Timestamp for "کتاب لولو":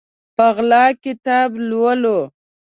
1.03-2.19